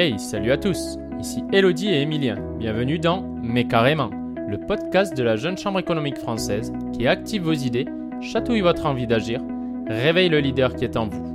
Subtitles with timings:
[0.00, 2.36] Hey, salut à tous Ici Elodie et Emilien.
[2.56, 4.10] Bienvenue dans Mais carrément,
[4.46, 7.86] le podcast de la Jeune Chambre économique française qui active vos idées,
[8.20, 9.40] chatouille votre envie d'agir,
[9.88, 11.34] réveille le leader qui est en vous.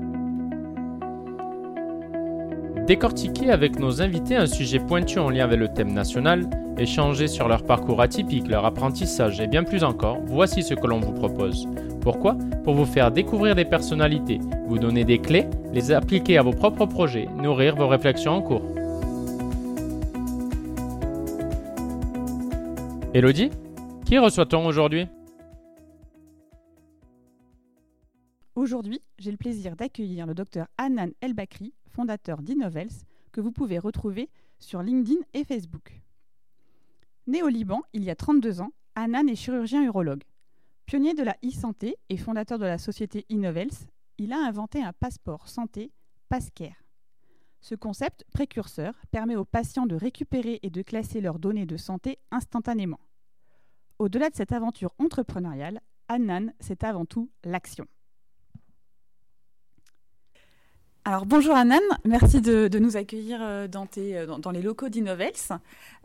[2.87, 7.49] Décortiquer avec nos invités un sujet pointu en lien avec le thème national, échanger sur
[7.49, 11.67] leur parcours atypique, leur apprentissage et bien plus encore, voici ce que l'on vous propose.
[12.03, 12.35] Pourquoi
[12.65, 16.85] Pour vous faire découvrir des personnalités, vous donner des clés, les appliquer à vos propres
[16.85, 18.61] projets, nourrir vos réflexions en cours.
[23.13, 23.51] Elodie,
[24.05, 25.07] qui reçoit-on aujourd'hui
[28.55, 32.91] Aujourd'hui, j'ai le plaisir d'accueillir le docteur Anan Elbakri, fondateur d'Innovels,
[33.31, 34.29] que vous pouvez retrouver
[34.59, 36.01] sur LinkedIn et Facebook.
[37.27, 40.23] Né au Liban il y a 32 ans, Anan est chirurgien urologue.
[40.85, 43.71] Pionnier de la e-santé et fondateur de la société Innovels,
[44.17, 45.91] il a inventé un passeport santé,
[46.29, 46.83] Passcare.
[47.61, 52.19] Ce concept précurseur permet aux patients de récupérer et de classer leurs données de santé
[52.31, 52.99] instantanément.
[53.99, 57.85] Au-delà de cette aventure entrepreneuriale, Anan, c'est avant tout l'action.
[61.05, 65.33] Alors bonjour Anan, merci de, nous accueillir euh, euh, dans, les locaux d'Innovels.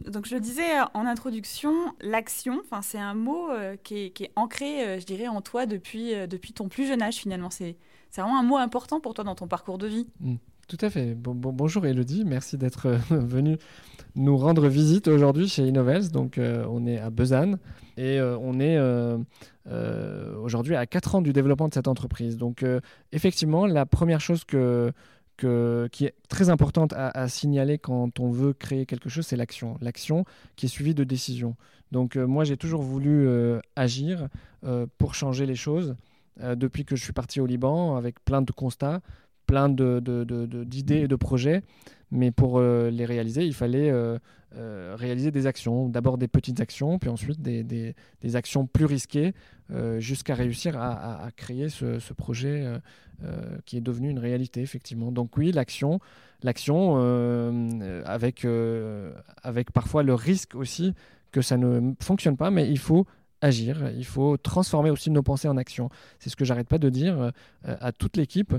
[0.04, 5.06] Donc je le disais en introduction, l'action, c'est un mot euh, qui est, ancré, je
[5.06, 6.14] dirais, en toi depuis,
[6.52, 7.48] ton plus jeune âge finalement.
[7.48, 7.76] C'est
[8.16, 10.08] vraiment un mot important pour toi dans ton parcours de vie.
[10.18, 10.34] Mm,
[10.66, 11.14] tout à fait.
[11.14, 13.56] Bon, bonjour Elodie, merci d'être venue
[14.16, 16.10] nous rendre visite aujourd'hui chez Innovels.
[16.10, 17.60] Donc on est à Besançon
[17.96, 18.76] et on est
[19.70, 22.36] euh, aujourd'hui à 4 ans du développement de cette entreprise.
[22.38, 22.80] Donc euh,
[23.12, 29.08] effectivement, la première chose qui est très importante à, signaler quand on veut créer quelque
[29.08, 29.76] chose, c'est l'action.
[29.80, 30.24] L'action
[30.56, 31.56] qui est suivie de décision.
[31.92, 33.28] Donc euh, moi, j'ai toujours voulu
[33.76, 34.28] agir
[34.96, 35.96] pour changer les choses
[36.40, 39.00] depuis que je suis parti au Liban avec plein de constats,
[39.46, 41.62] plein d'idées et de projets.
[42.10, 43.92] Mais pour les réaliser, il fallait
[44.56, 47.94] euh, réaliser des actions, d'abord des petites actions, puis ensuite des,
[48.34, 49.34] actions plus risquées,
[49.70, 52.64] euh, jusqu'à réussir à, créer ce, projet
[53.22, 55.12] euh, qui est devenu une réalité, effectivement.
[55.12, 56.00] Donc oui, l'action,
[56.42, 56.96] l'action
[58.06, 58.46] avec,
[59.42, 60.94] avec parfois le risque aussi
[61.30, 63.06] que ça ne fonctionne pas, mais il faut
[63.42, 65.90] agir, il faut transformer aussi nos pensées en action.
[66.20, 67.32] C'est ce que j'arrête pas de dire
[67.64, 68.54] à toute l'équipe.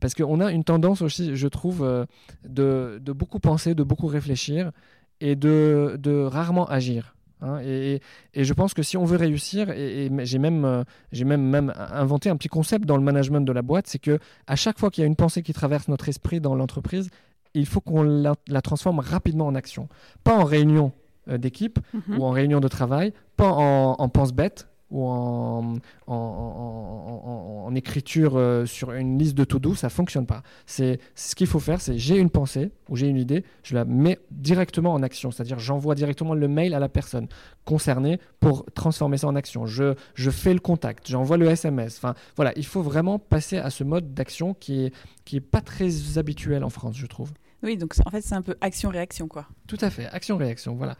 [0.00, 2.06] Parce qu'on a une tendance aussi, je trouve,
[2.44, 4.72] de, beaucoup penser, de beaucoup réfléchir,
[5.20, 7.14] et de, de rarement agir.
[7.42, 7.60] Hein.
[7.64, 8.00] et,
[8.34, 11.72] et, je pense que si on veut réussir, et, j'ai même, euh, j'ai même, même
[11.76, 14.90] inventé un petit concept dans le management de la boîte, c'est que à chaque fois
[14.90, 17.08] qu'il y a une pensée qui traverse notre esprit dans l'entreprise,
[17.54, 19.88] il faut qu'on la, transforme rapidement en action.
[20.22, 20.92] Pas en réunion
[21.28, 22.18] euh, d'équipe mm-hmm.
[22.18, 25.74] ou en réunion de travail, pas en, en pense-bête, ou en,
[26.06, 30.42] en, écriture euh, sur une liste de to-do, ça fonctionne pas.
[30.66, 33.84] C'est ce qu'il faut faire, c'est j'ai une pensée ou j'ai une idée, je la
[33.84, 37.28] mets directement en action, c'est-à-dire j'envoie directement le mail à la personne
[37.64, 39.66] concernée pour transformer ça en action.
[39.66, 41.96] Je, je fais le contact, j'envoie le SMS.
[41.98, 45.60] Enfin voilà, il faut vraiment passer à ce mode d'action qui est qui est pas
[45.60, 47.30] très habituel en France, je trouve.
[47.62, 49.46] Oui, donc en fait, c'est un peu action-réaction, quoi.
[49.66, 50.96] Tout à fait, action-réaction, voilà.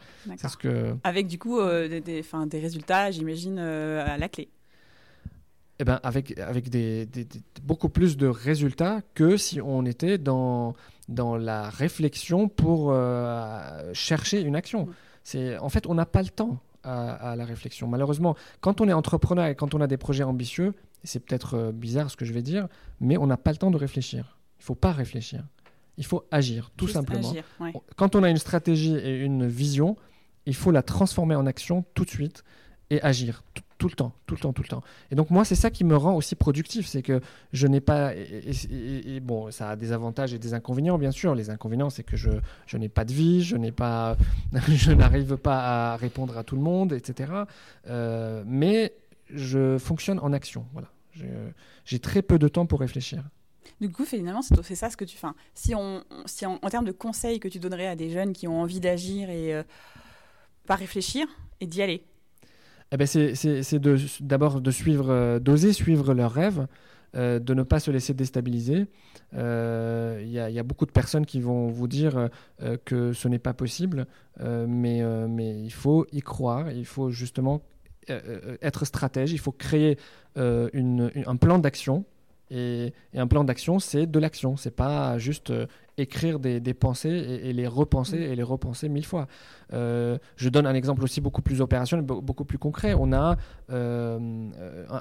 [0.59, 0.95] que...
[1.03, 4.49] Avec du coup euh, des, des, des, résultats, j'imagine, euh, à la clé.
[5.79, 7.09] Eh ben, avec, avec des,
[7.63, 10.75] beaucoup plus de résultats que si on était dans,
[11.09, 14.87] dans la réflexion pour euh, chercher une action.
[15.23, 17.87] C'est En fait, on n'a pas le temps à, à, la réflexion.
[17.87, 20.73] Malheureusement, quand on est entrepreneur et quand on a des projets ambitieux,
[21.03, 22.67] c'est peut-être bizarre ce que je vais dire,
[22.99, 24.37] mais on n'a pas le temps de réfléchir.
[24.59, 25.43] Il ne faut pas réfléchir.
[25.97, 27.33] Il faut agir, tout simplement.
[27.95, 29.97] Quand on a une stratégie et une vision,
[30.45, 32.43] il faut la transformer en action tout de suite
[32.89, 33.43] et agir
[33.77, 34.83] tout, le temps, tout le temps, tout le temps.
[35.11, 37.21] Et donc moi, c'est ça qui me rend aussi productif, c'est que
[37.51, 38.13] je n'ai pas...
[38.15, 41.33] Et, bon, ça a des avantages et des inconvénients, bien sûr.
[41.35, 42.29] Les inconvénients, c'est que je,
[42.67, 44.17] je n'ai pas de vie, je n'ai pas...
[44.67, 47.31] je n'arrive pas à répondre à tout le monde, etc.
[47.87, 48.93] Euh, mais
[49.33, 50.89] je fonctionne en action, voilà.
[51.85, 53.23] J'ai très peu de temps pour réfléchir.
[53.79, 55.27] Du coup, finalement, c'est ça ce que tu fais.
[55.53, 56.03] Si, en,
[56.69, 59.63] termes de conseils que tu donnerais à des jeunes qui ont envie d'agir et euh,
[60.67, 61.27] pas réfléchir
[61.59, 62.03] et d'y aller?
[62.91, 63.79] Eh ben C'est
[64.21, 66.67] d'abord de, suivre, euh, d'oser suivre leurs rêves,
[67.15, 68.85] euh, de ne pas se laisser déstabiliser.
[69.33, 72.29] Il y, a beaucoup de personnes qui vont vous dire
[72.85, 74.05] que ce n'est pas possible,
[74.39, 77.61] mais, il faut y croire, il faut justement
[78.07, 79.97] être stratège, il faut créer
[80.35, 82.05] un plan d'action
[82.51, 84.57] et, un plan d'action, c'est de l'action.
[84.57, 85.65] C'est pas juste euh,
[85.97, 88.31] écrire des, pensées et, les repenser mm.
[88.31, 89.27] et les repenser mille fois.
[89.73, 92.93] Euh, je donne un exemple aussi beaucoup plus opérationnel, beaucoup plus concret.
[92.97, 93.37] On a
[93.71, 94.49] euh,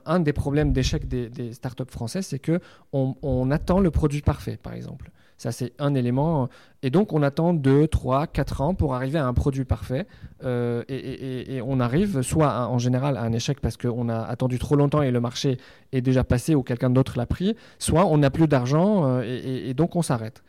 [0.07, 2.61] un, des problèmes d'échec des, startups françaises, c'est que
[2.93, 5.11] on, attend le produit parfait, par exemple.
[5.37, 6.51] Ça, c'est un élément.
[6.83, 10.07] Et donc, on attend 2, 3, 4 ans pour arriver à un produit parfait.
[10.45, 14.77] Euh, et, on arrive soit en général à un échec parce qu'on a attendu trop
[14.77, 15.57] longtemps et le marché
[15.93, 19.97] est déjà passé ou quelqu'un d'autre l'a pris, soit on n'a plus d'argent et, donc
[19.97, 20.43] on s'arrête.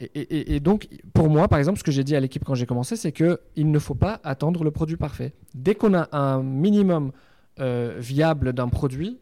[0.00, 2.96] Et, donc, pour moi, par exemple, ce que j'ai dit à l'équipe quand j'ai commencé,
[2.96, 5.32] c'est qu'il ne faut pas attendre le produit parfait.
[5.54, 7.12] Dès qu'on a un minimum
[7.60, 9.18] euh, viable d'un produit,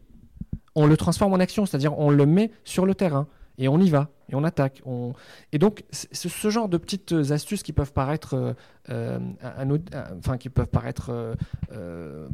[0.75, 3.27] on le transforme en action, c'est-à-dire on le met sur le terrain
[3.57, 4.81] et on y va et on attaque.
[4.85, 5.13] On...
[5.51, 8.53] Et donc, c'est ce genre de petites astuces qui peuvent paraître, euh,
[8.89, 9.19] euh,
[10.17, 11.35] enfin, qui peuvent paraître
[11.71, 12.27] euh,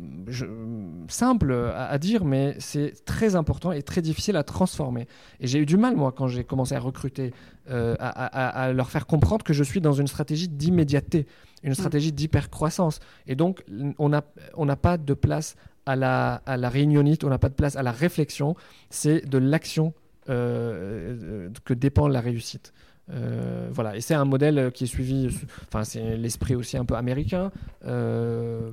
[1.08, 5.08] simples à, dire, mais c'est très important et très difficile à transformer.
[5.40, 7.34] Et j'ai eu du mal, moi, quand j'ai commencé à recruter,
[7.68, 11.28] à, leur faire comprendre que je suis dans une stratégie d'immédiateté,
[11.64, 11.76] une mm.
[11.76, 13.00] stratégie d'hypercroissance.
[13.28, 13.64] Et donc,
[13.98, 14.24] on n'a
[14.56, 17.84] on pas de place à la, à la réunionite, on n'a pas de place à
[17.84, 18.56] la réflexion,
[18.90, 19.94] c'est de l'action
[20.32, 22.74] que dépend la réussite.
[23.10, 25.28] Euh, voilà, et c'est un modèle qui est suivi,
[25.68, 27.52] enfin c'est l'esprit aussi un peu américain,
[27.86, 28.72] euh,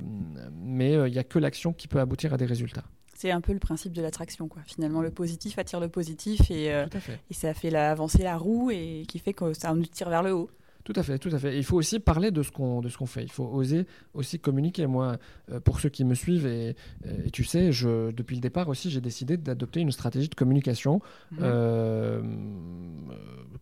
[0.53, 2.83] mais il n'y a que l'action qui peut aboutir à des résultats.
[3.15, 4.61] C'est un peu le principe de l'attraction, quoi.
[4.65, 9.19] Finalement, le positif attire le positif et, et ça fait avancer la roue et qui
[9.19, 10.49] fait que ça nous tire vers le haut.
[10.85, 11.57] Tout à fait, tout à fait.
[11.57, 13.23] Il faut aussi parler de ce qu'on de ce qu'on fait.
[13.23, 14.87] Il faut oser aussi communiquer.
[14.87, 15.17] Moi,
[15.51, 16.75] euh, pour ceux qui me suivent et,
[17.31, 21.39] tu sais, je depuis le départ aussi, j'ai décidé d'adopter une stratégie de communication mhm.
[21.41, 22.21] euh,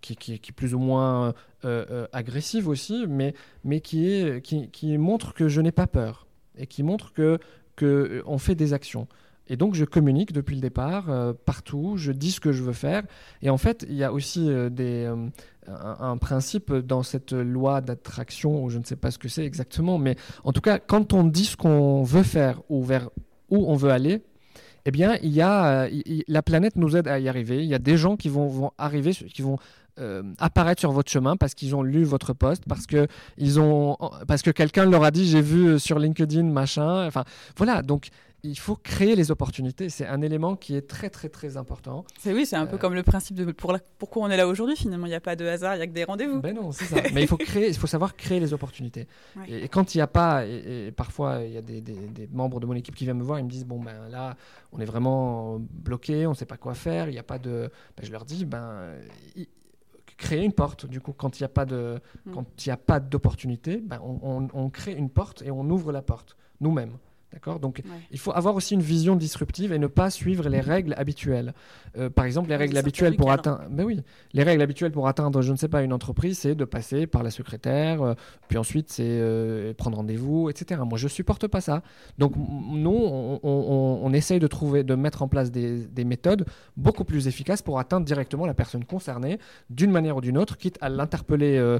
[0.01, 1.33] qui, qui, est plus ou moins
[1.65, 3.33] euh, agressive aussi, mais
[3.63, 6.27] mais qui est qui, qui montre que je n'ai pas peur
[6.57, 7.39] et qui montre que
[7.75, 9.07] que on fait des actions.
[9.49, 12.73] Et donc, je communique depuis le départ, euh, partout, je dis ce que je veux
[12.73, 13.03] faire.
[13.41, 15.27] Et en fait, il y a aussi euh, euh,
[15.67, 19.97] un, principe dans cette loi d'attraction, ou je ne sais pas ce que c'est exactement,
[19.97, 23.09] mais en tout cas, quand on dit ce qu'on veut faire ou vers
[23.49, 24.23] où on veut aller,
[24.85, 25.89] eh bien, il y a,
[26.27, 27.63] la planète nous aide à y arriver.
[27.63, 29.57] Il y a des gens qui vont, vont arriver, qui vont
[30.37, 33.07] apparaître sur votre chemin parce qu'ils ont lu votre poste, parce que
[33.37, 33.97] ils ont,
[34.27, 37.05] parce que quelqu'un leur a dit j'ai vu sur LinkedIn machin.
[37.07, 37.23] Enfin,
[37.57, 37.81] voilà.
[37.81, 38.09] Donc
[38.43, 39.89] il faut créer les opportunités.
[39.89, 42.05] C'est un élément qui est très très très important.
[42.19, 44.47] C'est oui, c'est un peu euh, comme le principe de pour pourquoi on est là
[44.47, 44.75] aujourd'hui.
[44.75, 46.39] Finalement, il n'y a pas de hasard, il n'y a que des rendez-vous.
[46.41, 47.01] Ben non, c'est ça.
[47.13, 49.07] Mais il faut créer, il faut savoir créer les opportunités.
[49.47, 51.81] Et, quand il n'y a pas, et, parfois il y a des,
[52.31, 54.35] membres de mon équipe qui viennent me voir, ils me disent bon ben là,
[54.71, 57.69] on est vraiment bloqué, on ne sait pas quoi faire, il n'y a pas de.
[57.97, 58.93] Ben, je leur dis ben
[60.17, 60.85] créer une porte.
[60.85, 62.31] Du coup, quand il n'y a pas de, mm.
[62.33, 66.35] quand il a pas d'opportunité, ben, on, crée une porte et on ouvre la porte
[66.59, 66.97] nous-mêmes.
[67.33, 67.59] D'accord?
[67.59, 71.53] Donc, il faut avoir aussi une vision disruptive et ne pas suivre les règles habituelles.
[71.97, 73.63] Euh, par exemple, les règles habituelles pour atteindre.
[73.69, 73.99] Ben oui,
[74.31, 77.23] les règles habituelles pour atteindre, je ne sais pas, une entreprise, c'est de passer par
[77.23, 78.13] la secrétaire, euh,
[78.47, 80.81] puis ensuite c'est euh, prendre rendez-vous, etc.
[80.85, 81.81] Moi, je supporte pas ça.
[82.17, 82.97] Donc, nous,
[83.43, 86.45] on, essaye de trouver, de mettre en place des, méthodes
[86.77, 89.37] beaucoup plus efficaces pour atteindre directement la personne concernée
[89.69, 91.77] d'une manière ou d'une autre, quitte à l'interpeller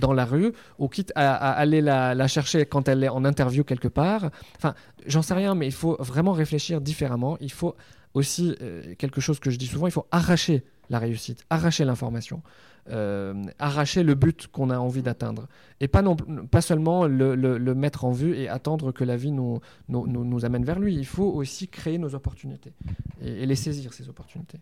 [0.00, 3.62] dans la rue ou quitte à, aller la, la chercher quand elle est en interview
[3.62, 4.30] quelque part.
[4.56, 4.74] Enfin,
[5.06, 7.36] j'en sais rien, mais il faut vraiment réfléchir différemment.
[7.40, 7.74] Il faut
[8.14, 12.42] aussi, euh, quelque chose que je dis souvent, il faut arracher la réussite, arracher l'information,
[12.90, 15.48] euh, arracher le but qu'on a envie d'atteindre.
[15.80, 19.60] Et pas, non, pas seulement le, mettre en vue et attendre que la vie nous,
[19.88, 20.94] nous, nous, amène vers lui.
[20.94, 22.72] Il faut aussi créer nos opportunités
[23.20, 24.58] et les saisir, ces opportunités.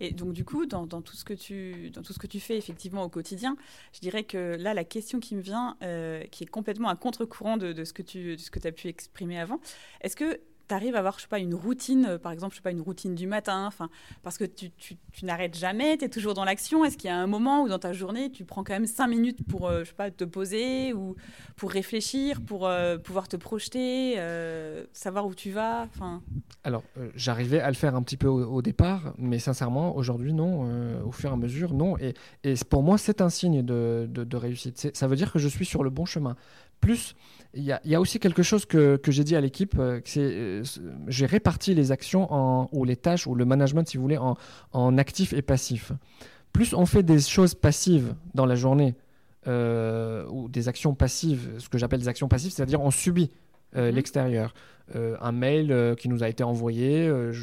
[0.00, 3.56] Et donc, du coup, dans, tout ce que tu, fais effectivement au quotidien,
[3.92, 7.56] je dirais que là, la question qui me vient, euh, qui est complètement à contre-courant
[7.56, 9.60] de, ce que tu as pu exprimer avant,
[10.00, 12.58] est-ce que tu arrives à avoir, je sais pas, une routine, euh, par exemple, je
[12.58, 13.88] sais pas, une routine du matin, enfin,
[14.22, 16.84] parce que tu, tu, n'arrêtes jamais, tu es toujours dans l'action.
[16.84, 19.08] Est-ce qu'il y a un moment où dans ta journée, tu prends quand même cinq
[19.08, 21.16] minutes pour, euh, je sais pas, te poser ou
[21.56, 24.16] pour réfléchir, pour euh, pouvoir te projeter,
[24.92, 26.22] savoir où tu vas enfin...
[26.64, 26.82] Alors,
[27.14, 31.02] j'arrivais à le faire un petit peu au, départ, mais sincèrement, aujourd'hui, non.
[31.04, 31.96] au fur et à mesure, non.
[31.98, 34.94] Et, et pour moi, c'est un signe de, de réussite.
[34.94, 36.36] Ça veut dire que je suis sur le bon chemin.
[36.80, 37.14] Plus,
[37.54, 40.62] il y, a aussi quelque chose que, j'ai dit à l'équipe, euh, c'est euh,
[41.06, 44.36] j'ai réparti les actions ou les tâches ou le management, si vous voulez, en,
[44.72, 45.92] en actif et passif.
[46.52, 48.94] Plus on fait des choses passives dans la journée,
[49.46, 53.30] euh, ou des actions passives, ce que j'appelle des actions passives, c'est-à-dire on subit
[53.74, 53.88] mhm.
[53.88, 54.54] l'extérieur.
[54.96, 57.34] Euh, un mail euh, qui nous a été envoyé euh,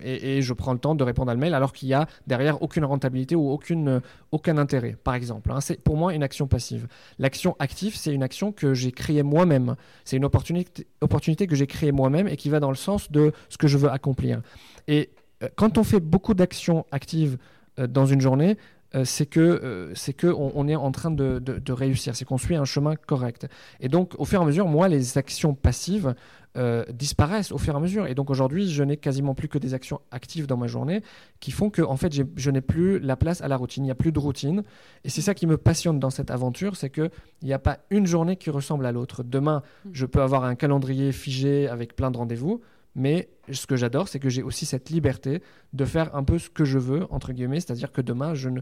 [0.00, 2.62] et, je prends le temps de répondre à le mail alors qu'il y a derrière
[2.62, 5.50] aucune rentabilité ou aucune, aucun intérêt, par exemple.
[5.50, 5.60] Hein.
[5.60, 6.86] C'est pour moi une action passive.
[7.18, 9.74] L'action active, c'est une action que j'ai créée moi-même.
[10.04, 13.32] C'est une opportunité, opportunité que j'ai créée moi-même et qui va dans le sens de
[13.48, 14.40] ce que je veux accomplir.
[14.86, 15.10] Et
[15.56, 17.36] quand on fait beaucoup d'actions actives
[17.76, 18.56] dans une journée, euh,
[19.04, 22.56] c'est que euh, c'est que on, est en train de, de, réussir, c'est qu'on suit
[22.56, 23.46] un chemin correct.
[23.80, 26.14] Et donc, au fur et à mesure, moi, les actions passives
[26.56, 28.06] euh, disparaissent au fur et à mesure.
[28.06, 31.02] Et donc aujourd'hui, je n'ai quasiment plus que des actions actives dans ma journée
[31.38, 33.84] qui font que, en fait, je n'ai plus la place à la routine.
[33.84, 34.62] Il n'y a plus de routine.
[35.04, 37.10] Et c'est ça qui me passionne dans cette aventure, c'est qu'il
[37.42, 39.22] n'y a pas une journée qui ressemble à l'autre.
[39.22, 39.90] Demain, mm.
[39.92, 42.62] je peux avoir un calendrier figé avec plein de rendez-vous.
[42.96, 45.42] Mais ce que j'adore, c'est que j'ai aussi cette liberté
[45.74, 47.60] de faire un peu ce que je veux, entre guillemets.
[47.60, 48.60] C'est-à-dire que demain, je ne.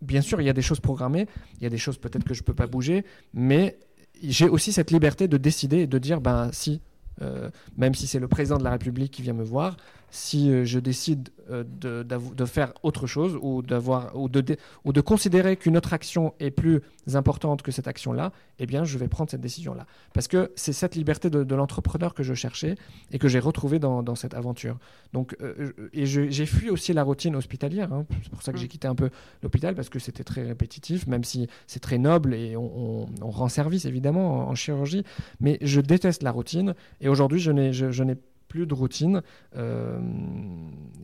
[0.00, 1.26] bien sûr, il y a des choses programmées,
[1.58, 3.78] il y a des choses peut-être que je ne peux pas bouger, mais
[4.22, 6.80] j'ai aussi cette liberté de décider et de dire, ben si,
[7.20, 9.76] euh, même si c'est le président de la République qui vient me voir,
[10.16, 14.92] si euh, je décide euh, de, de, faire autre chose ou, d'avoir, ou, de, ou
[14.92, 16.80] de considérer qu'une autre action est plus
[17.14, 19.86] importante que cette action-là, eh bien, je vais prendre cette décision-là.
[20.14, 22.76] Parce que c'est cette liberté de, l'entrepreneur que je cherchais
[23.12, 24.78] et que j'ai retrouvée dans, dans, cette aventure.
[25.12, 27.92] Donc, euh, et j'ai fui aussi la routine hospitalière.
[27.92, 28.06] Hein.
[28.22, 28.68] C'est pour ça que j'ai mmh.
[28.68, 29.10] quitté un peu
[29.42, 33.48] l'hôpital parce que c'était très répétitif, même si c'est très noble et on, on, rend
[33.48, 35.04] service évidemment en, chirurgie.
[35.40, 38.16] Mais je déteste la routine et aujourd'hui, je n'ai, je, je n'ai
[38.48, 39.22] plus de routine.
[39.56, 39.98] Euh,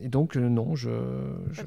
[0.01, 0.89] et donc, euh, non, je.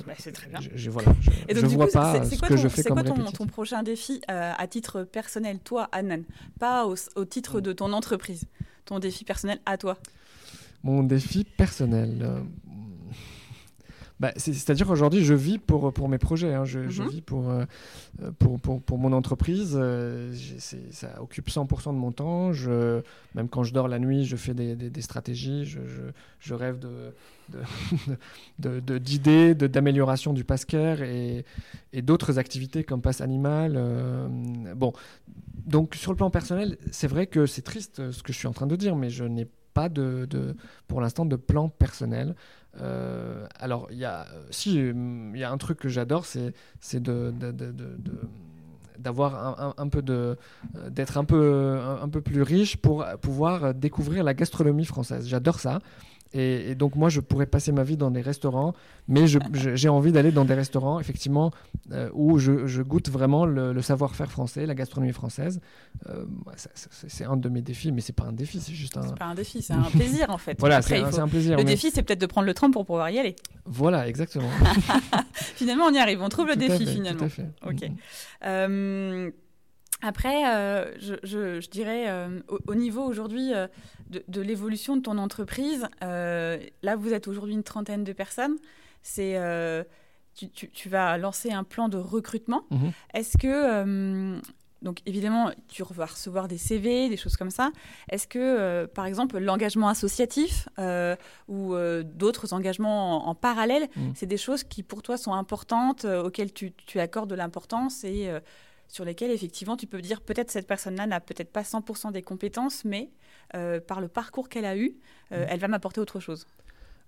[0.06, 0.60] Bah, c'est très bien.
[0.60, 1.14] Je, voilà,
[1.48, 4.66] je, vois pas ce que je fais comme C'est quoi ton, prochain défi euh, à
[4.66, 6.22] titre personnel, toi, Anan?
[6.58, 8.44] Pas au, titre de ton entreprise.
[8.84, 9.98] Ton défi personnel à toi
[10.82, 12.42] Mon défi personnel.
[14.18, 16.54] Bah, c'est-à-dire qu'aujourd'hui, je vis pour, pour mes projets.
[16.54, 16.64] Hein.
[16.64, 17.08] Je, je, mhm.
[17.10, 17.64] vis pour, euh,
[18.38, 19.76] pour, pour, pour, mon entreprise.
[19.78, 20.34] Euh,
[20.90, 22.52] ça occupe 100% de mon temps.
[22.52, 23.02] Je,
[23.34, 25.66] même quand je dors la nuit, je fais des, des, stratégies.
[25.66, 25.80] Je,
[26.40, 26.78] je, rêve
[28.58, 31.44] d'idées, de, de, d'amélioration du Pasquer et,
[31.92, 33.74] et d'autres activités comme Passe Animal.
[33.76, 34.28] Euh,
[34.74, 34.94] bon,
[35.66, 38.54] donc sur le plan personnel, c'est vrai que c'est triste ce que je suis en
[38.54, 40.56] train de dire, mais je n'ai pas de, de,
[40.88, 42.34] pour l'instant de plan personnel.
[42.80, 44.26] Euh, alors, il y a,
[45.50, 46.52] un truc que j'adore, c'est,
[48.98, 50.02] d'avoir un, peu
[50.90, 55.26] d'être un, peu plus riche pour pouvoir découvrir la gastronomie française.
[55.28, 55.80] J'adore ça.
[56.36, 58.74] Et, donc moi, je pourrais passer ma vie dans des restaurants,
[59.08, 61.50] mais j'ai envie d'aller dans des restaurants, effectivement,
[61.92, 65.60] euh, où je, goûte vraiment le, savoir-faire français, la gastronomie française.
[66.08, 66.24] Euh,
[67.08, 69.02] c'est un de mes défis, mais c'est pas un défi, c'est juste un...
[69.02, 70.56] C'est pas un défi, c'est un plaisir en fait.
[70.60, 71.56] voilà, c'est un, plaisir.
[71.56, 73.36] Le défi, c'est peut-être de prendre le train pour pouvoir y aller.
[73.64, 74.48] Voilà, exactement.
[75.32, 77.18] finalement, on y arrive, on trouve le défi finalement.
[77.18, 77.48] Tout à fait.
[77.64, 77.74] Ok.
[77.76, 77.96] Mm-hmm.
[78.44, 79.30] Euh,
[80.02, 83.66] après, euh, je, dirais, euh, au, niveau aujourd'hui euh,
[84.10, 88.56] de, l'évolution de ton entreprise, là, vous êtes aujourd'hui une trentaine de personnes.
[89.02, 89.40] C'est,
[90.34, 92.64] tu, vas lancer un plan de recrutement.
[92.70, 92.92] Mhm.
[93.14, 94.40] Est-ce que,
[94.82, 97.70] donc évidemment, tu vas recevoir des CV, des choses comme ça.
[98.10, 100.68] Est-ce que, par exemple, l'engagement associatif
[101.48, 101.74] ou
[102.04, 104.12] d'autres engagements en, parallèle, mhm.
[104.14, 108.30] c'est des choses qui pour toi sont importantes, auxquelles tu, tu accordes de l'importance et
[108.88, 112.84] sur lesquels effectivement tu peux dire peut-être cette personne-là n'a peut-être pas 100% des compétences,
[112.84, 113.10] mais
[113.54, 114.96] euh, par le parcours qu'elle a eu,
[115.32, 115.48] euh, mm.
[115.50, 116.46] elle va m'apporter autre chose.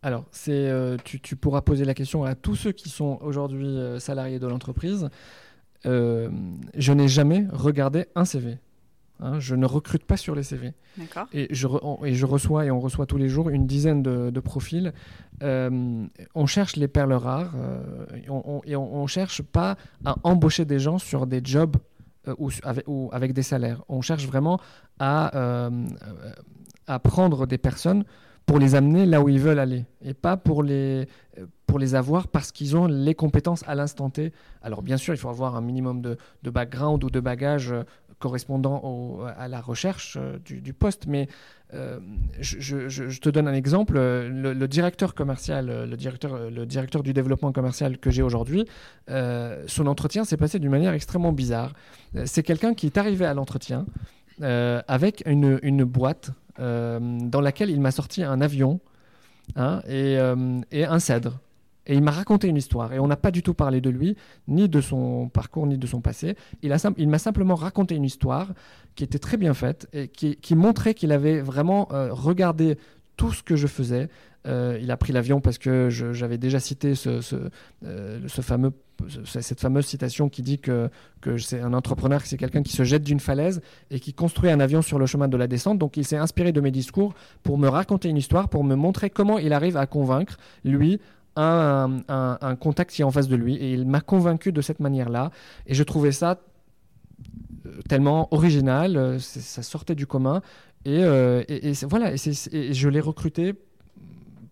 [0.03, 4.39] Alors, c'est, euh, tu, pourras poser la question à tous ceux qui sont aujourd'hui salariés
[4.39, 5.09] de l'entreprise.
[5.85, 8.59] je n'ai jamais regardé un CV.
[9.21, 10.75] Hein, je ne recrute pas sur les CV.
[11.33, 11.67] Et je,
[12.05, 14.93] et je reçois, et on reçoit tous les jours, une dizaine de, profils.
[15.43, 18.07] Euh, on cherche les perles rares euh,
[18.65, 21.77] et on ne cherche pas à embaucher des gens sur des jobs
[22.29, 23.83] euh, ou, avec, ou, avec, des salaires.
[23.89, 24.61] On cherche vraiment
[25.01, 25.69] à,
[26.87, 28.05] à prendre des personnes
[28.47, 31.07] pour les amener là où ils veulent aller et pas pour les,
[31.67, 34.33] pour les avoir parce qu'ils ont les compétences à l'instant T.
[34.63, 37.75] Alors bien sûr, il faut avoir un minimum de, de background ou de bagage
[38.19, 41.07] correspondant à la recherche euh, du, poste.
[41.07, 41.29] Mais
[41.75, 41.99] euh,
[42.41, 43.95] je, te donne un exemple.
[43.95, 48.67] Le, directeur commercial, le directeur, le directeur du développement commercial que j'ai aujourd'hui,
[49.11, 51.73] euh, son entretien s'est passé d'une manière extrêmement bizarre.
[52.25, 53.87] C'est quelqu'un qui est arrivé à l'entretien
[54.41, 58.81] avec une, boîte dans laquelle il m'a sorti un avion
[59.57, 61.41] hein, et un cèdre.
[61.89, 62.93] Et il m'a raconté une histoire.
[62.93, 64.17] Et on n'a pas du tout parlé de lui,
[64.47, 66.37] ni de son parcours, ni de son passé.
[66.63, 68.53] Il, m'a simplement raconté une histoire
[68.95, 72.77] qui était très bien faite et qui, montrait qu'il avait vraiment euh, regardé
[73.17, 74.09] tout ce que je faisais.
[74.47, 80.43] Euh, il a pris l'avion parce que j'avais déjà cité euh, cette fameuse citation qui
[80.43, 80.89] dit que,
[81.21, 84.61] que c'est un entrepreneur, c'est quelqu'un qui se jette d'une falaise et qui construit un
[84.61, 85.79] avion sur le chemin de la descente.
[85.79, 89.11] Donc il s'est inspiré de mes discours pour me raconter une histoire, pour me montrer
[89.11, 91.01] comment il arrive à convaincre, lui,
[91.39, 95.31] un, contact qui est en face de lui et il m'a convaincu de cette manière-là
[95.67, 96.41] et je trouvais ça
[97.67, 100.43] euh, tellement original, euh, ça sortait du commun
[100.85, 101.43] et, euh,
[101.83, 103.55] voilà, et, je l'ai recruté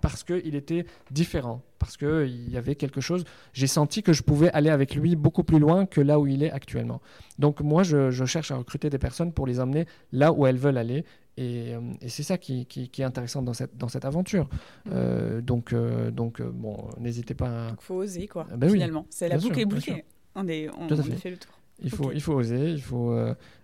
[0.01, 3.25] parce qu'il était différent, parce qu'il y avait quelque chose.
[3.53, 6.43] J'ai senti que je pouvais aller avec lui beaucoup plus loin que là où il
[6.43, 7.01] est actuellement.
[7.39, 10.79] Donc moi, je, cherche à recruter des personnes pour les emmener là où elles veulent
[10.79, 11.05] aller.
[11.37, 14.49] Et, euh, c'est ça qui, est intéressant dans cette, dans cette aventure.
[14.91, 17.71] Euh, donc, euh, donc bon, n'hésitez pas à...
[17.71, 19.07] Il faut oser, quoi, ah ben finalement.
[19.11, 20.05] c'est la boucle est bouclée.
[20.35, 21.31] On, est, on, on fait.
[21.31, 21.53] le tour.
[21.83, 23.15] Il faut, il faut oser, il faut,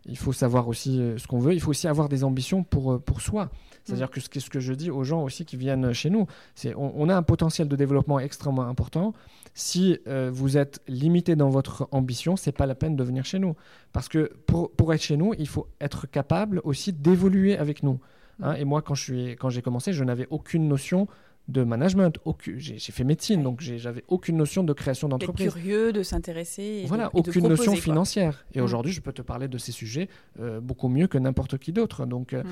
[0.05, 3.23] il faut savoir aussi ce qu'on veut, il faut aussi avoir des ambitions pour, pour
[3.23, 3.51] soi.
[3.85, 4.29] C'est-à-dire mm.
[4.29, 7.09] que ce que je dis aux gens aussi qui viennent chez nous, c'est on, on,
[7.09, 9.15] a un potentiel de développement extrêmement important.
[9.55, 13.39] Si euh, vous êtes limité dans votre ambition, c'est pas la peine de venir chez
[13.39, 13.55] nous.
[13.93, 18.01] Parce que pour, pour être chez nous, il faut être capable aussi d'évoluer avec nous.
[18.43, 18.55] Hein.
[18.55, 21.07] Et moi, quand j'ai commencé, je n'avais aucune notion
[21.49, 22.19] de management.
[22.57, 25.53] J'ai fait médecine, donc j'avais aucune notion de création d'entreprise.
[25.53, 26.85] curieux de s'intéresser.
[26.87, 28.45] Voilà, aucune notion financière.
[28.55, 28.65] Et mm.
[28.65, 30.09] aujourd'hui, je peux te parler de ces sujets
[30.41, 32.07] euh, beaucoup mieux que n'importe qui d'autre.
[32.07, 32.47] Donc euh, mm.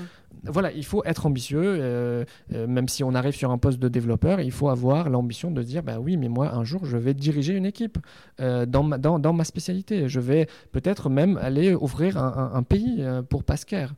[0.45, 1.61] voilà, il faut être ambitieux.
[1.63, 5.63] Euh, même si on arrive sur un poste de développeur, il faut avoir l'ambition de
[5.63, 7.97] dire, bah oui, mais moi, un jour, je vais diriger une équipe
[8.39, 10.09] dans, ma, dans, dans, ma spécialité.
[10.09, 13.89] Je vais peut-être même aller ouvrir un, un pays pour Pascal.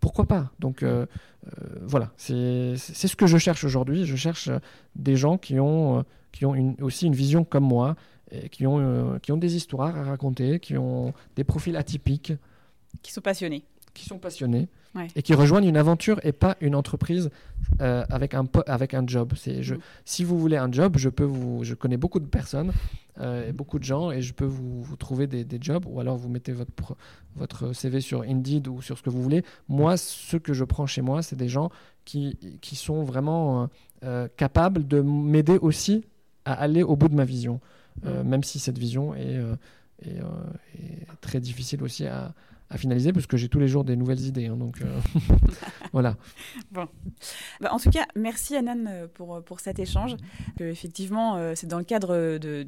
[0.00, 0.50] Pourquoi pas?
[0.60, 0.84] Donc
[1.82, 4.06] voilà, c'est ce que je cherche aujourd'hui.
[4.06, 4.58] Je cherche euh,
[4.96, 7.96] des gens qui ont, euh, qui ont aussi une vision comme moi,
[8.30, 12.32] et qui, ont, qui ont des histoires à raconter, qui ont des profils atypiques.
[13.02, 13.64] Qui sont passionnés.
[13.92, 14.68] Qui sont passionnés
[15.16, 17.30] et qui rejoignent une aventure et pas une entreprise
[17.78, 19.32] avec, un, avec un job.
[19.44, 19.78] Je, mm.
[20.04, 22.72] Si vous voulez un job, je, peux vous, je connais beaucoup de personnes
[23.20, 26.16] et beaucoup de gens et je peux vous, vous trouver des, des, jobs ou alors
[26.16, 26.96] vous mettez votre,
[27.36, 29.44] votre CV sur Indeed ou sur ce que vous voulez.
[29.68, 31.70] Moi, ce que je prends chez moi, c'est des gens
[32.04, 33.66] qui, qui sont vraiment euh,
[34.04, 36.04] euh, capables de m'aider aussi
[36.44, 37.60] à aller au bout de ma vision,
[38.04, 39.40] euh, même si cette vision est,
[40.04, 40.20] est,
[41.20, 42.34] très difficile aussi à,
[42.72, 44.46] à finaliser parce que j'ai tous les jours des nouvelles idées.
[44.46, 44.80] Hein, donc
[45.92, 46.16] voilà.
[46.70, 46.88] Bon.
[47.60, 50.16] Bah, en tout cas, merci Anan pour, pour cet échange.
[50.58, 52.64] effectivement, c'est dans le cadre de,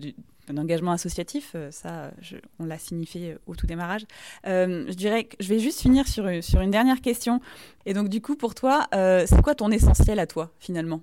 [0.49, 2.11] un engagement associatif, euh, ça,
[2.59, 4.03] on l'a signifié euh, au tout démarrage.
[4.47, 7.41] Euh, je dirais que je vais juste finir sur, sur une dernière question.
[7.87, 11.01] Et donc, du coup, pour toi, c'est quoi ton essentiel à toi, finalement?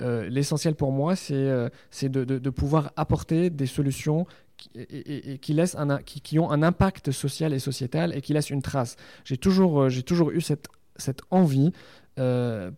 [0.00, 1.50] L'essentiel pour moi, c'est
[1.90, 4.26] c'est de, de, pouvoir apporter des solutions
[4.74, 8.50] et, qui, laissent un, qui, qui, ont un impact social et sociétal et qui laissent
[8.50, 8.96] une trace.
[9.24, 11.72] J'ai toujours, j'ai toujours eu cette, cette envie.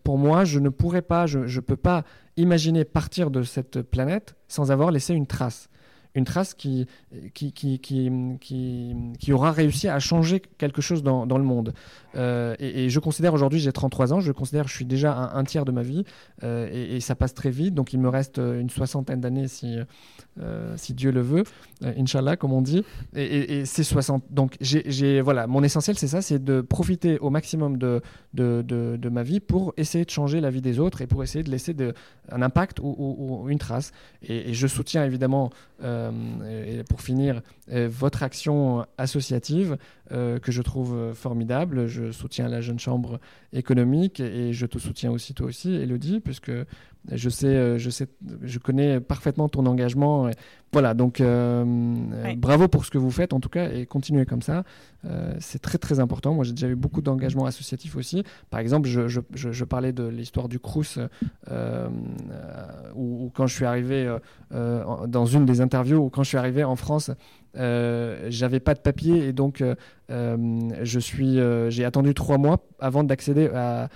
[0.03, 2.03] pour moi, je ne pourrais pas, je ne peux pas
[2.37, 5.70] imaginer partir de cette planète sans avoir laissé une trace
[6.15, 6.87] une trace qui,
[7.33, 8.11] qui, qui, qui,
[9.19, 11.73] qui, aura réussi à changer quelque chose dans, dans le monde.
[12.15, 15.43] Euh, et, je considère aujourd'hui, j'ai 33 ans, je considère que je suis déjà un,
[15.43, 16.03] tiers de ma vie
[16.43, 17.73] euh, et, ça passe très vite.
[17.73, 19.77] Donc il me reste une soixantaine d'années si,
[20.39, 21.43] euh, si Dieu le veut,
[21.81, 22.83] Inch'Allah, comme on dit.
[23.15, 24.23] Et, c'est 60.
[24.29, 28.01] Donc j'ai, voilà, mon essentiel, c'est ça, c'est de profiter au maximum de,
[28.33, 31.43] de, de, ma vie pour essayer de changer la vie des autres et pour essayer
[31.43, 31.93] de laisser de,
[32.29, 33.91] un impact ou, une trace.
[34.23, 35.49] Et, je soutiens évidemment.
[35.83, 36.00] Euh,
[36.49, 39.77] et pour finir, euh, votre action associative
[40.11, 41.87] euh, que je trouve formidable.
[41.87, 43.19] Je soutiens la jeune chambre
[43.53, 46.51] économique et je te soutiens aussi toi aussi, Elodie, puisque
[47.11, 48.07] je sais, je sais,
[48.41, 50.29] je connais parfaitement ton engagement.
[50.73, 51.21] Voilà, donc
[52.37, 54.63] bravo pour ce que vous faites en tout cas et continuez comme ça.
[55.39, 56.33] c'est très très important.
[56.33, 58.23] Moi j'ai déjà eu beaucoup d'engagement associatif aussi.
[58.49, 60.99] Par exemple, je, je, je, parlais de l'histoire du Crous
[62.95, 64.15] où, quand je suis arrivé
[64.51, 67.11] dans une des interviews, ou quand je suis arrivé en France,
[67.57, 69.75] euh, j'avais pas de papier et donc euh,
[70.09, 70.37] euh,
[70.83, 73.89] je suis, j'ai attendu trois mois avant d'accéder à,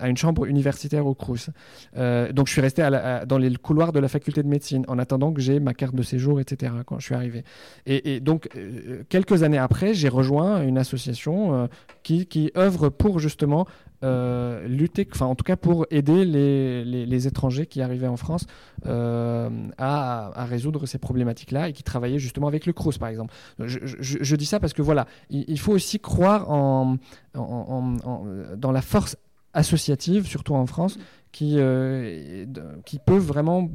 [0.00, 1.50] à une chambre universitaire au Crous.
[1.94, 2.86] donc je suis resté
[3.26, 6.02] dans les couloirs de la faculté de médecine en attendant que j'ai ma carte de
[6.02, 6.72] séjour, etc.
[6.86, 7.44] quand je suis arrivé.
[7.86, 8.48] Et, donc
[9.08, 11.68] quelques années après, j'ai rejoint une association
[12.02, 13.66] qui, qui œuvre pour justement
[14.04, 18.46] euh, lutter, enfin en tout cas pour aider les, étrangers qui arrivaient en France
[18.84, 23.32] euh, à, résoudre ces problématiques-là et qui travaillaient justement avec le CRUS par exemple.
[23.58, 26.48] Je, dis ça parce que voilà, il, faut aussi croire
[27.34, 29.16] dans la force
[29.54, 30.98] associative, surtout en France,
[31.34, 32.46] qui, euh,
[32.84, 33.68] qui peuvent vraiment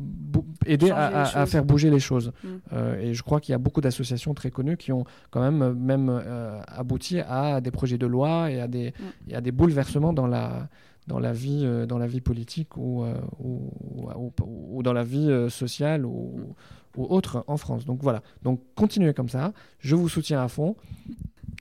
[0.65, 2.31] aider à, faire bouger les choses.
[2.41, 2.47] Mm.
[2.71, 5.73] Euh, et je crois qu'il y a beaucoup d'associations très connues qui ont quand même,
[5.73, 9.33] même euh, abouti à des projets de loi et à des, mm.
[9.35, 10.69] et des bouleversements dans la,
[11.07, 13.03] dans la, vie, dans la vie politique ou,
[13.39, 13.73] ou,
[14.15, 16.55] ou, dans la vie sociale ou,
[16.95, 17.85] ou autre en France.
[17.85, 19.51] Donc voilà, donc continuez comme ça.
[19.79, 20.77] Je vous soutiens à fond.